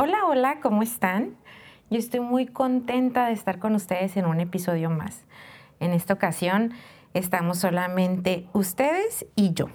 [0.00, 1.34] Hola, hola, ¿cómo están?
[1.90, 5.24] Yo estoy muy contenta de estar con ustedes en un episodio más.
[5.80, 6.72] En esta ocasión
[7.14, 9.66] estamos solamente ustedes y yo.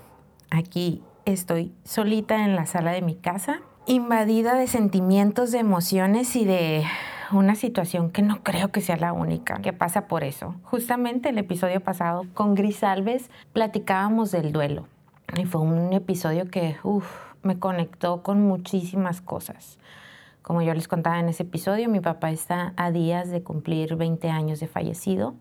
[0.50, 6.46] Aquí estoy solita en la sala de mi casa, invadida de sentimientos, de emociones y
[6.46, 6.86] de
[7.34, 10.56] una situación que no creo que sea la única que pasa por eso.
[10.64, 14.88] Justamente el episodio pasado con Gris Alves platicábamos del duelo
[15.36, 16.78] y fue un episodio que
[17.42, 19.78] me conectó con muchísimas cosas.
[20.44, 24.30] Como yo les contaba en ese episodio, mi papá está a días de cumplir 20
[24.30, 25.36] años de fallecido.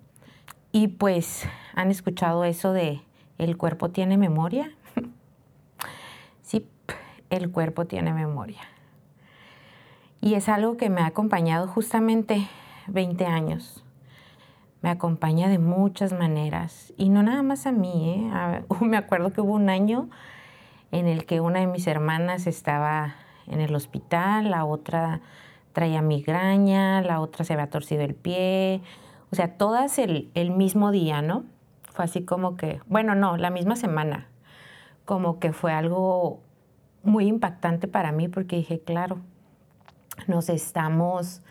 [0.70, 3.02] Y pues han escuchado eso de
[3.37, 4.70] el cuerpo tiene memoria.
[6.43, 6.69] sí,
[7.30, 8.60] el cuerpo tiene memoria.
[10.20, 12.46] Y es algo que me ha acompañado justamente
[12.87, 13.82] 20 años.
[14.82, 16.93] Me acompaña de muchas maneras.
[16.96, 18.30] Y no nada más a mí.
[18.30, 18.65] ¿eh?
[18.80, 20.09] Me acuerdo que hubo un año
[20.93, 25.20] en el que una de mis hermanas estaba en el hospital, la otra
[25.73, 28.82] traía migraña, la otra se había torcido el pie,
[29.30, 31.45] o sea, todas el, el mismo día, ¿no?
[31.90, 34.29] Fue así como que, bueno, no, la misma semana,
[35.04, 36.40] como que fue algo
[37.02, 39.18] muy impactante para mí porque dije, claro,
[40.27, 41.43] nos estamos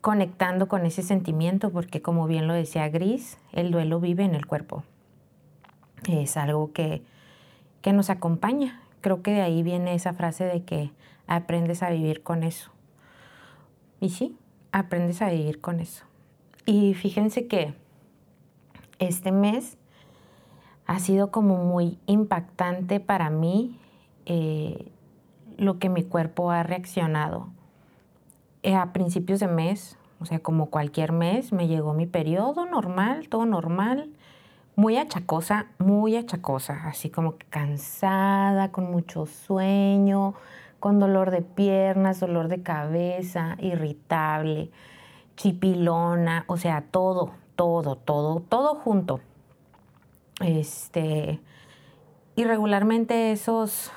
[0.00, 4.46] conectando con ese sentimiento porque como bien lo decía Gris, el duelo vive en el
[4.46, 4.84] cuerpo.
[6.08, 7.02] Es algo que,
[7.80, 10.90] que nos acompaña, creo que de ahí viene esa frase de que
[11.26, 12.70] aprendes a vivir con eso.
[14.00, 14.38] Y sí,
[14.72, 16.06] aprendes a vivir con eso.
[16.64, 17.74] Y fíjense que
[18.98, 19.76] este mes
[20.86, 23.78] ha sido como muy impactante para mí
[24.24, 24.90] eh,
[25.58, 27.48] lo que mi cuerpo ha reaccionado.
[28.62, 33.28] Eh, a principios de mes, o sea, como cualquier mes, me llegó mi periodo normal,
[33.28, 34.13] todo normal
[34.76, 40.34] muy achacosa, muy achacosa, así como cansada, con mucho sueño,
[40.80, 44.70] con dolor de piernas, dolor de cabeza, irritable,
[45.36, 49.20] chipilona, o sea, todo, todo, todo, todo junto.
[50.40, 51.40] Este,
[52.34, 53.92] y regularmente esos,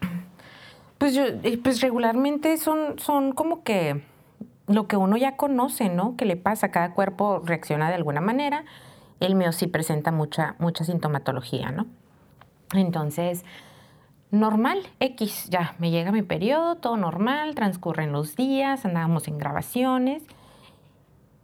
[0.98, 1.24] pues, yo,
[1.64, 4.04] pues regularmente son, son como que
[4.68, 6.16] lo que uno ya conoce, ¿no?
[6.16, 8.64] Que le pasa, cada cuerpo reacciona de alguna manera
[9.20, 11.86] el mío sí presenta mucha, mucha sintomatología, ¿no?
[12.72, 13.44] Entonces,
[14.30, 20.22] normal, X, ya me llega mi periodo, todo normal, transcurren los días, andábamos en grabaciones,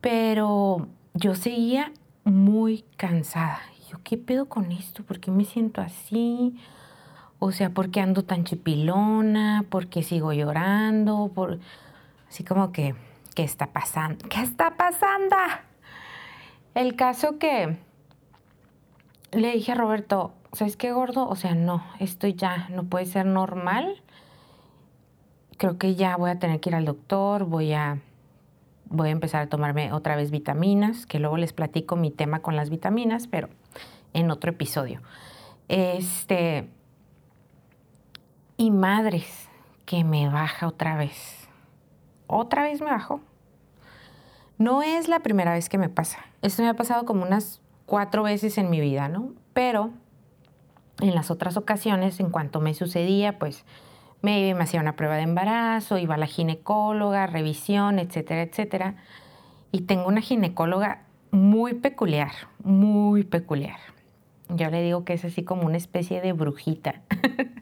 [0.01, 1.93] pero yo seguía
[2.25, 3.61] muy cansada.
[3.91, 5.05] Yo, ¿qué pedo con esto?
[5.05, 6.59] ¿Por qué me siento así?
[7.39, 9.65] O sea, ¿por qué ando tan chipilona?
[9.69, 11.31] ¿Por qué sigo llorando?
[11.35, 11.59] Por...
[12.29, 12.95] Así como que,
[13.35, 14.29] ¿qué está pasando?
[14.29, 15.37] ¿Qué está pasando?
[16.77, 17.79] El caso que
[19.33, 21.27] le dije a Roberto, ¿sabes qué gordo?
[21.27, 24.03] O sea, no, esto ya no puede ser normal.
[25.57, 28.03] Creo que ya voy a tener que ir al doctor, voy a
[28.91, 32.57] voy a empezar a tomarme otra vez vitaminas, que luego les platico mi tema con
[32.57, 33.49] las vitaminas, pero
[34.13, 35.01] en otro episodio.
[35.69, 36.69] Este
[38.59, 39.49] y madres
[39.87, 41.49] que me baja otra vez.
[42.27, 43.23] Otra vez me bajó.
[44.59, 46.19] No es la primera vez que me pasa.
[46.43, 49.33] Esto me ha pasado como unas cuatro veces en mi vida, ¿no?
[49.53, 49.91] Pero
[51.01, 53.65] en las otras ocasiones, en cuanto me sucedía, pues
[54.23, 58.97] me, me hacía una prueba de embarazo, iba a la ginecóloga, revisión, etcétera, etcétera.
[59.73, 62.33] Y tengo una ginecóloga muy peculiar,
[62.63, 63.79] muy peculiar.
[64.49, 67.03] Yo le digo que es así como una especie de brujita.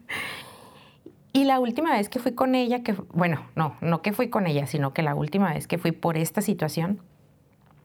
[1.35, 4.47] Y la última vez que fui con ella, que bueno, no, no que fui con
[4.47, 7.01] ella, sino que la última vez que fui por esta situación,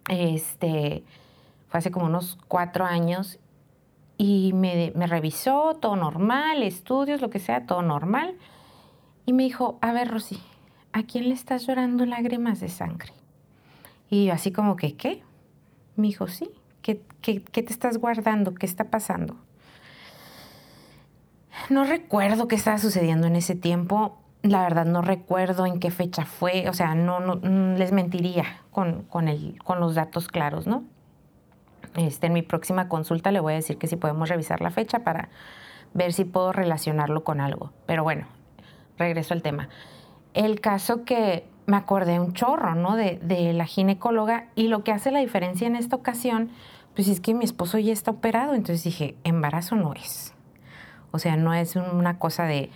[0.09, 1.05] este,
[1.69, 3.39] fue hace como unos cuatro años
[4.19, 8.37] y me, me revisó, todo normal, estudios, lo que sea, todo normal.
[9.25, 10.41] Y me dijo, a ver, Rosy,
[10.93, 13.13] ¿a quién le estás llorando lágrimas de sangre?
[14.11, 15.23] Y yo así como que, ¿qué?
[15.97, 16.51] Me dijo, sí,
[16.83, 18.55] ¿qué, qué, qué te estás guardando?
[18.55, 19.37] ¿Qué está pasando?
[21.69, 24.19] No recuerdo qué estaba sucediendo en ese tiempo.
[24.43, 26.69] La verdad no recuerdo en qué fecha fue.
[26.69, 30.85] O sea, no, mm, les mentiría con, con, el, con los datos claros, ¿no?
[31.97, 35.01] Este, en mi próxima consulta le voy a decir que si podemos revisar la fecha
[35.01, 35.29] para
[35.93, 37.73] ver si puedo relacionarlo con algo.
[37.87, 38.27] Pero bueno,
[38.97, 39.69] regreso al tema.
[40.35, 42.97] El caso que me acordé un chorro, ¿no?
[42.97, 46.51] De, de, la ginecóloga y lo que hace la diferencia en esta ocasión,
[46.95, 50.35] pues es que mi esposo ya está operado, entonces dije, embarazo no es.
[51.13, 52.71] O sea, no es una cosa de,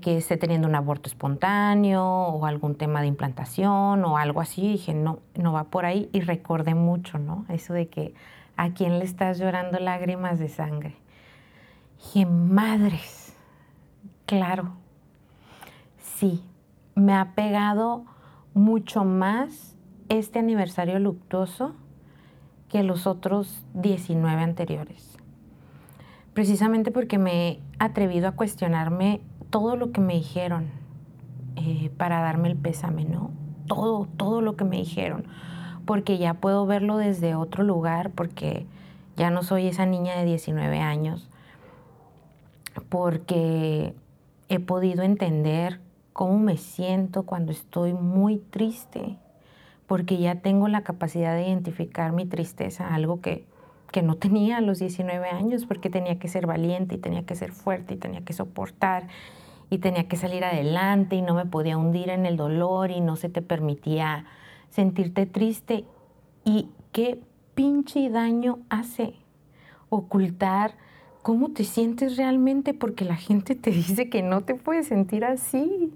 [0.00, 4.62] que esté teniendo un aborto espontáneo o algún tema de implantación o algo así.
[4.62, 6.10] Dije, no, no va por ahí.
[6.12, 7.46] Y recordé mucho, ¿no?
[7.48, 8.14] Eso de que
[8.56, 10.96] a quién le estás llorando lágrimas de sangre.
[11.98, 13.34] Dije, madres,
[14.26, 14.72] claro,
[15.98, 16.44] sí,
[16.94, 18.04] me ha pegado
[18.52, 19.76] mucho más
[20.08, 21.74] este aniversario luctuoso
[22.68, 25.19] que los otros 19 anteriores.
[26.40, 29.20] Precisamente porque me he atrevido a cuestionarme
[29.50, 30.70] todo lo que me dijeron
[31.56, 33.30] eh, para darme el pésame, ¿no?
[33.66, 35.26] Todo, todo lo que me dijeron.
[35.84, 38.64] Porque ya puedo verlo desde otro lugar, porque
[39.18, 41.28] ya no soy esa niña de 19 años,
[42.88, 43.94] porque
[44.48, 45.78] he podido entender
[46.14, 49.18] cómo me siento cuando estoy muy triste,
[49.86, 53.44] porque ya tengo la capacidad de identificar mi tristeza, algo que,
[53.90, 57.34] que no tenía a los 19 años, porque tenía que ser valiente y tenía que
[57.34, 59.08] ser fuerte y tenía que soportar
[59.70, 63.16] y tenía que salir adelante y no me podía hundir en el dolor y no
[63.16, 64.26] se te permitía
[64.70, 65.84] sentirte triste.
[66.44, 67.20] ¿Y qué
[67.54, 69.14] pinche daño hace
[69.88, 70.74] ocultar
[71.22, 72.74] cómo te sientes realmente?
[72.74, 75.92] Porque la gente te dice que no te puedes sentir así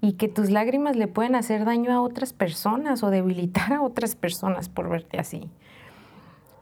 [0.00, 4.16] y que tus lágrimas le pueden hacer daño a otras personas o debilitar a otras
[4.16, 5.48] personas por verte así.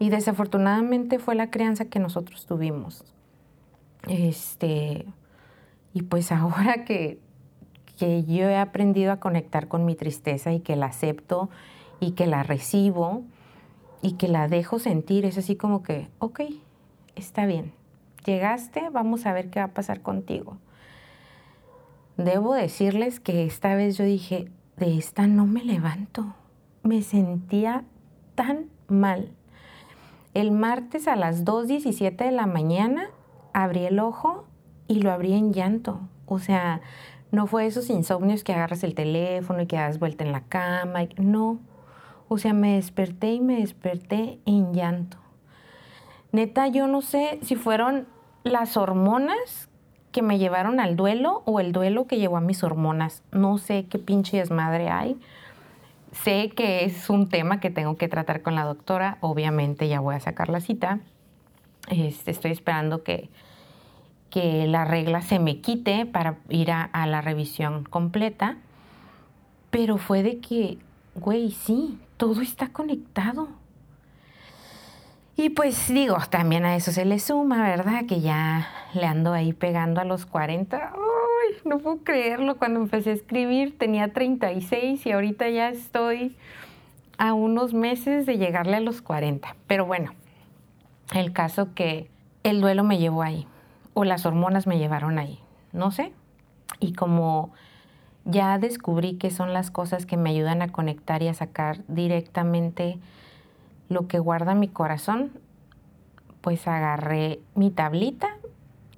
[0.02, 3.04] Y desafortunadamente fue la crianza que nosotros tuvimos.
[4.08, 5.06] Este,
[5.94, 7.20] y pues ahora que,
[7.98, 11.50] que yo he aprendido a conectar con mi tristeza y que la acepto
[12.00, 13.22] y que la recibo
[14.02, 16.40] y que la dejo sentir, es así como que, ok,
[17.14, 17.72] está bien,
[18.24, 20.58] llegaste, vamos a ver qué va a pasar contigo
[22.16, 26.34] debo decirles que esta vez yo dije, de esta no me levanto.
[26.82, 27.84] Me sentía
[28.34, 29.30] tan mal.
[30.34, 33.10] El martes a las 2.17 de la mañana
[33.52, 34.46] abrí el ojo
[34.88, 36.00] y lo abrí en llanto.
[36.26, 36.80] O sea,
[37.30, 41.00] no fue esos insomnios que agarras el teléfono y que das vuelta en la cama.
[41.18, 41.60] No.
[42.28, 45.18] O sea, me desperté y me desperté en llanto.
[46.30, 48.06] Neta, yo no sé si fueron
[48.42, 49.68] las hormonas
[50.12, 53.22] que me llevaron al duelo o el duelo que llevó a mis hormonas.
[53.32, 55.18] No sé qué pinche desmadre hay.
[56.12, 59.16] Sé que es un tema que tengo que tratar con la doctora.
[59.20, 61.00] Obviamente ya voy a sacar la cita.
[61.88, 63.30] Este, estoy esperando que,
[64.30, 68.58] que la regla se me quite para ir a, la revisión completa.
[69.70, 70.78] Pero fue de que,
[71.14, 73.48] güey, sí, todo está conectado.
[75.34, 78.04] Y pues digo, también a eso se le suma, ¿verdad?
[78.06, 80.92] Que ya le ando ahí pegando a los 40.
[80.94, 81.11] ¡Ay!
[81.64, 82.56] No puedo creerlo.
[82.56, 86.36] Cuando empecé a escribir tenía 36 y ahorita ya estoy
[87.18, 89.54] a unos meses de llegarle a los 40.
[89.66, 90.12] Pero bueno,
[91.14, 92.10] el caso que
[92.42, 93.46] el duelo me llevó ahí
[93.94, 95.38] o las hormonas me llevaron ahí,
[95.72, 96.12] no sé.
[96.80, 97.52] Y como
[98.24, 102.98] ya descubrí que son las cosas que me ayudan a conectar y a sacar directamente
[103.88, 105.32] lo que guarda mi corazón,
[106.40, 108.36] pues agarré mi tablita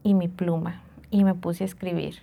[0.02, 2.20] y mi pluma y me puse a escribir.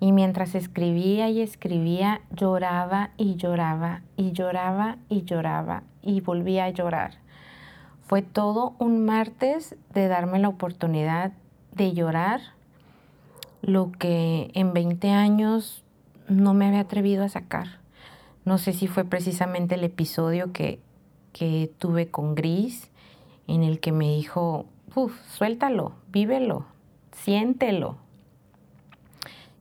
[0.00, 6.70] Y mientras escribía y escribía, lloraba y lloraba y lloraba y lloraba y volvía a
[6.70, 7.18] llorar.
[8.06, 11.32] Fue todo un martes de darme la oportunidad
[11.72, 12.40] de llorar
[13.62, 15.82] lo que en 20 años
[16.28, 17.78] no me había atrevido a sacar.
[18.44, 20.80] No sé si fue precisamente el episodio que
[21.34, 22.90] que tuve con Gris,
[23.46, 24.64] en el que me dijo,
[24.94, 26.64] Uf, suéltalo, vívelo,
[27.12, 27.98] siéntelo,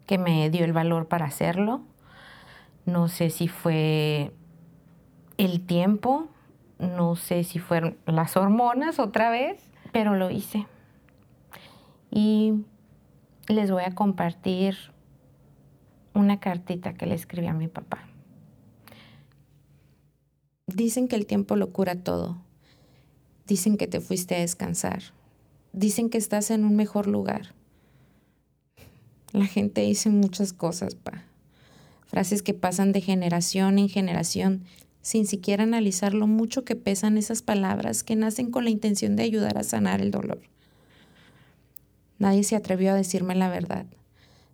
[0.05, 1.81] que me dio el valor para hacerlo.
[2.85, 4.31] No sé si fue
[5.37, 6.27] el tiempo,
[6.79, 10.67] no sé si fueron las hormonas otra vez, pero lo hice.
[12.11, 12.65] Y
[13.47, 14.77] les voy a compartir
[16.13, 18.07] una cartita que le escribí a mi papá.
[20.67, 22.37] Dicen que el tiempo lo cura todo.
[23.45, 25.01] Dicen que te fuiste a descansar.
[25.71, 27.53] Dicen que estás en un mejor lugar.
[29.33, 31.23] La gente dice muchas cosas, pa.
[32.05, 34.63] Frases que pasan de generación en generación
[35.01, 39.23] sin siquiera analizar lo mucho que pesan esas palabras que nacen con la intención de
[39.23, 40.39] ayudar a sanar el dolor.
[42.19, 43.87] Nadie se atrevió a decirme la verdad.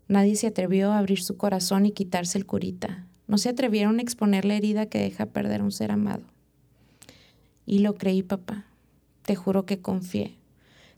[0.07, 3.05] Nadie se atrevió a abrir su corazón y quitarse el curita.
[3.27, 6.23] No se atrevieron a exponer la herida que deja perder un ser amado.
[7.65, 8.65] Y lo creí, papá.
[9.23, 10.35] Te juro que confié,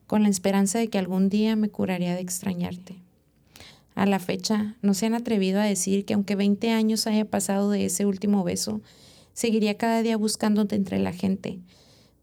[0.05, 2.95] con la esperanza de que algún día me curaría de extrañarte.
[3.95, 7.69] A la fecha, no se han atrevido a decir que aunque 20 años haya pasado
[7.71, 8.81] de ese último beso,
[9.33, 11.59] seguiría cada día buscándote entre la gente,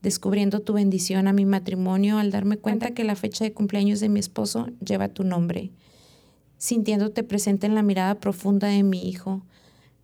[0.03, 4.09] descubriendo tu bendición a mi matrimonio al darme cuenta que la fecha de cumpleaños de
[4.09, 5.71] mi esposo lleva tu nombre,
[6.57, 9.43] sintiéndote presente en la mirada profunda de mi hijo,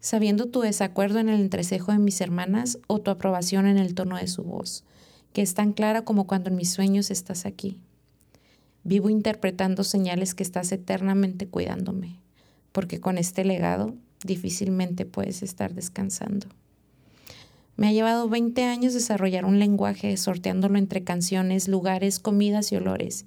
[0.00, 4.16] sabiendo tu desacuerdo en el entrecejo de mis hermanas o tu aprobación en el tono
[4.16, 4.84] de su voz,
[5.32, 7.78] que es tan clara como cuando en mis sueños estás aquí.
[8.84, 12.18] Vivo interpretando señales que estás eternamente cuidándome,
[12.70, 16.46] porque con este legado difícilmente puedes estar descansando.
[17.76, 23.24] Me ha llevado 20 años desarrollar un lenguaje sorteándolo entre canciones, lugares, comidas y olores.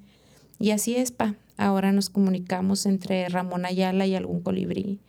[0.59, 1.35] Y así es, pa.
[1.57, 4.99] Ahora nos comunicamos entre Ramón Ayala y algún colibrí,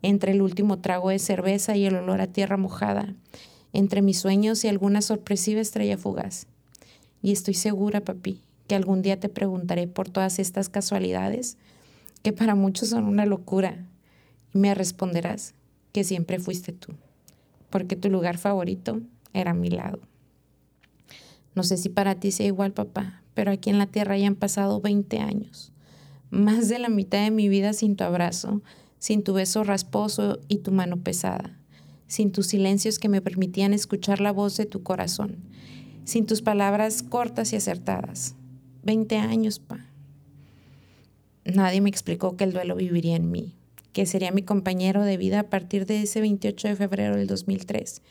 [0.00, 3.14] entre el último trago de cerveza y el olor a tierra mojada,
[3.74, 6.46] entre mis sueños y alguna sorpresiva estrella fugaz.
[7.22, 11.56] Y estoy segura, papi, que algún día te preguntaré por todas estas casualidades,
[12.22, 13.84] que para muchos son una locura,
[14.54, 15.54] y me responderás
[15.90, 16.92] que siempre fuiste tú,
[17.68, 19.00] porque tu lugar favorito
[19.34, 19.98] era mi lado.
[21.56, 24.36] No sé si para ti sea igual, papá, pero aquí en la tierra ya han
[24.36, 25.72] pasado 20 años,
[26.30, 28.62] más de la mitad de mi vida sin tu abrazo,
[29.00, 31.58] sin tu beso rasposo y tu mano pesada,
[32.06, 35.38] sin tus silencios que me permitían escuchar la voz de tu corazón,
[36.04, 38.36] sin tus palabras cortas y acertadas.
[38.82, 39.86] 20 años, pa.
[41.44, 43.54] Nadie me explicó que el duelo viviría en mí,
[43.92, 48.02] que sería mi compañero de vida a partir de ese 28 de febrero del 2003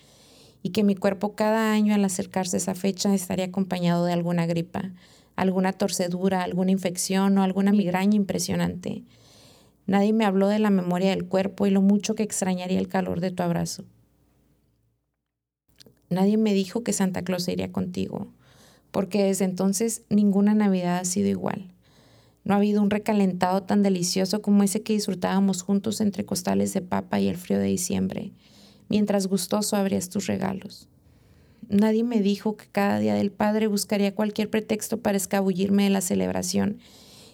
[0.61, 4.45] y que mi cuerpo cada año al acercarse a esa fecha estaría acompañado de alguna
[4.45, 4.91] gripa,
[5.35, 9.03] alguna torcedura, alguna infección o alguna migraña impresionante.
[9.87, 13.21] Nadie me habló de la memoria del cuerpo y lo mucho que extrañaría el calor
[13.21, 13.85] de tu abrazo.
[16.09, 18.27] Nadie me dijo que Santa Claus iría contigo,
[18.91, 21.71] porque desde entonces ninguna Navidad ha sido igual.
[22.43, 26.81] No ha habido un recalentado tan delicioso como ese que disfrutábamos juntos entre costales de
[26.81, 28.31] papa y el frío de diciembre,
[28.87, 30.87] mientras gustoso abrías tus regalos.
[31.67, 36.01] Nadie me dijo que cada día del Padre buscaría cualquier pretexto para escabullirme de la
[36.01, 36.79] celebración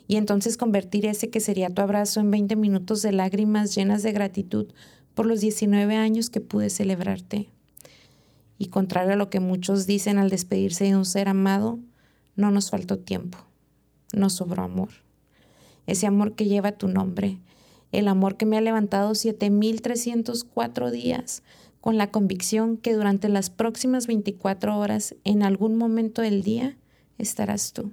[0.07, 4.11] y entonces convertir ese que sería tu abrazo en 20 minutos de lágrimas llenas de
[4.11, 4.67] gratitud
[5.13, 7.54] por los 19 años que pude celebrarte.
[8.57, 11.79] Y contrario a lo que muchos dicen al despedirse de un ser amado,
[12.35, 13.37] no nos faltó tiempo,
[14.13, 14.89] nos sobró amor.
[15.87, 17.39] Ese amor que lleva tu nombre,
[17.91, 21.43] el amor que me ha levantado 7304 días,
[21.81, 26.77] con la convicción que durante las próximas 24 horas, en algún momento del día,
[27.19, 27.91] estarás tú.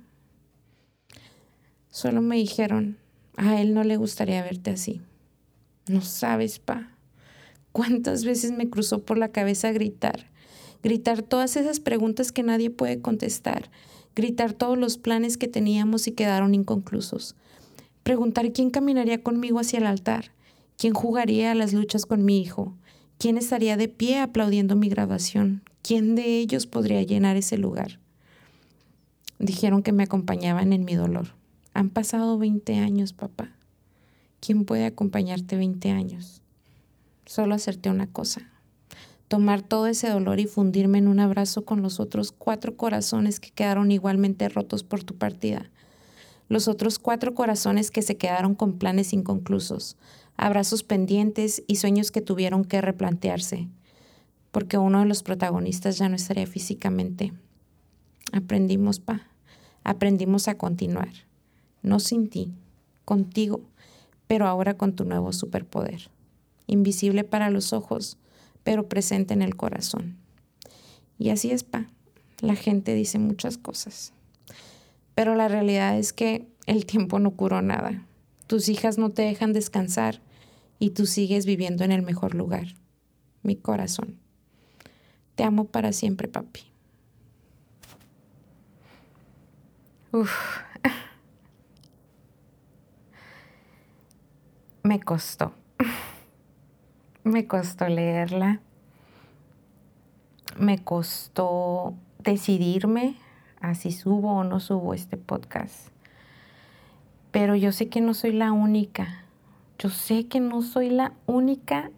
[1.90, 2.96] Solo me dijeron,
[3.36, 5.02] a él no le gustaría verte así.
[5.86, 6.96] No sabes, pa,
[7.70, 10.30] cuántas veces me cruzó por la cabeza gritar,
[10.82, 13.70] gritar todas esas preguntas que nadie puede contestar,
[14.14, 17.36] gritar todos los planes que teníamos y quedaron inconclusos,
[18.02, 20.32] preguntar quién caminaría conmigo hacia el altar,
[20.76, 22.74] quién jugaría a las luchas con mi hijo,
[23.22, 25.62] ¿Quién estaría de pie aplaudiendo mi grabación?
[25.82, 28.00] ¿Quién de ellos podría llenar ese lugar?
[29.38, 31.28] Dijeron que me acompañaban en mi dolor.
[31.72, 33.52] Han pasado 20 años, papá.
[34.40, 36.42] ¿Quién puede acompañarte 20 años?
[37.24, 38.50] Solo hacerte una cosa.
[39.32, 43.48] Tomar todo ese dolor y fundirme en un abrazo con los otros cuatro corazones que
[43.48, 45.70] quedaron igualmente rotos por tu partida.
[46.50, 49.96] Los otros cuatro corazones que se quedaron con planes inconclusos,
[50.36, 53.68] abrazos pendientes y sueños que tuvieron que replantearse,
[54.50, 57.32] porque uno de los protagonistas ya no estaría físicamente.
[58.32, 59.28] Aprendimos, pa,
[59.82, 61.08] aprendimos a continuar,
[61.82, 62.52] no sin ti,
[63.06, 63.62] contigo,
[64.26, 66.10] pero ahora con tu nuevo superpoder,
[66.66, 68.18] invisible para los ojos,
[68.64, 70.16] pero presente en el corazón.
[71.18, 71.88] Y así es, pa,
[72.40, 74.12] la gente dice muchas cosas,
[75.14, 78.06] pero la realidad es que el tiempo no curó nada
[78.52, 80.20] tus hijas no te dejan descansar
[80.78, 82.74] y tú sigues viviendo en el mejor lugar,
[83.42, 84.18] mi corazón.
[85.36, 86.60] Te amo para siempre, papi.
[90.12, 90.30] Uf.
[94.82, 95.54] Me costó.
[97.24, 98.60] Me costó leerla.
[100.58, 103.16] Me costó decidirme
[103.60, 105.88] a si subo o no subo este podcast.
[107.30, 109.24] Pero yo sé que no soy la única.
[109.78, 111.90] Yo sé que no soy la única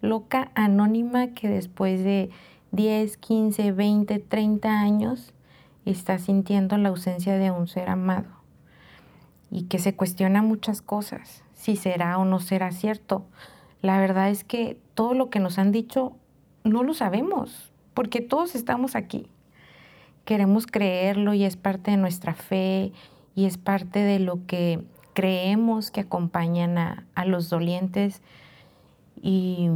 [0.00, 2.30] loca anónima que después de
[2.72, 5.34] 10, 15, 20, 30 años
[5.84, 8.28] está sintiendo la ausencia de un ser amado
[9.50, 13.26] y que se cuestiona muchas cosas, si será o no será cierto.
[13.82, 16.16] La verdad es que todo lo que nos han dicho
[16.64, 19.26] no lo sabemos, porque todos estamos aquí.
[20.24, 22.92] Queremos creerlo y es parte de nuestra fe
[23.34, 24.84] y es parte de lo que
[25.14, 28.22] creemos que acompañan a, los dolientes
[29.20, 29.70] y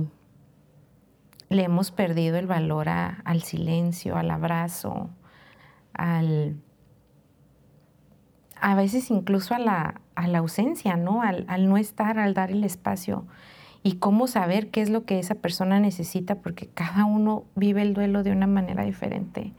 [1.48, 5.10] le hemos perdido el valor al silencio, al abrazo,
[5.94, 6.56] al,
[8.60, 10.00] a veces incluso a la,
[10.36, 11.22] ausencia, ¿no?
[11.22, 13.26] Al, al, no estar, al dar el espacio
[13.86, 17.92] y cómo saber qué es lo que esa persona necesita, porque cada uno vive el
[17.92, 19.52] duelo de una manera diferente.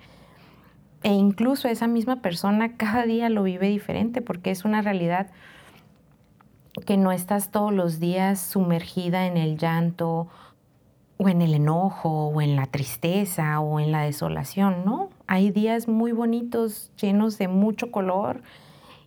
[1.04, 5.28] E incluso esa misma persona cada día lo vive diferente porque es una realidad
[6.88, 10.28] que no estás todos los días sumergida en el llanto
[11.18, 15.12] o en el enojo o en la tristeza o en la desolación, ¿no?
[15.28, 18.42] Hay días muy bonitos, llenos de mucho color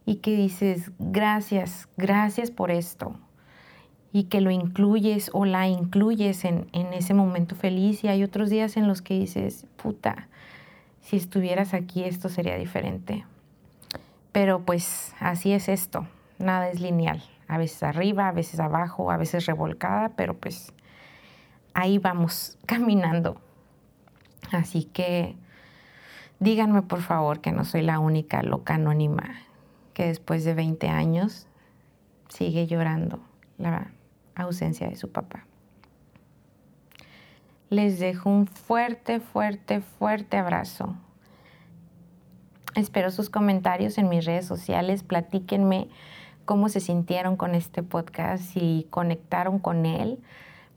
[0.07, 3.17] y que dices, gracias, gracias por esto.
[4.13, 8.49] Y que lo incluyes o la incluyes en, en ese momento feliz y hay otros
[8.49, 10.29] días en los que dices, puta,
[11.03, 13.25] si estuvieras aquí esto sería diferente.
[14.33, 16.07] Pero pues así es esto,
[16.39, 20.73] nada es lineal, a veces arriba, a veces abajo, a veces revolcada, pero pues
[21.75, 23.41] ahí vamos caminando.
[24.53, 25.35] Así que
[26.41, 29.35] díganme por favor que no soy la única loca anónima
[29.95, 31.47] que después de 20 años
[32.29, 33.19] sigue llorando
[33.57, 33.91] la
[34.45, 35.45] ausencia de su papá.
[37.71, 40.95] Les dejo un fuerte, fuerte, fuerte abrazo.
[42.75, 45.03] Espero sus comentarios en mis redes sociales.
[45.03, 45.89] Platíquenme
[46.45, 50.19] cómo se sintieron con este podcast, si conectaron con él.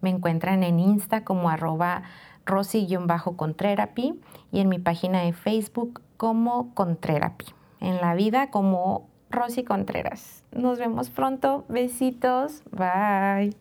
[0.01, 2.03] Me encuentran en Insta como arroba
[2.45, 4.19] rosy-contrerapi
[4.51, 7.45] y en mi página de Facebook como Contrerapi.
[7.79, 10.43] En la vida como Rosy Contreras.
[10.51, 11.65] Nos vemos pronto.
[11.69, 12.61] Besitos.
[12.71, 13.55] Bye.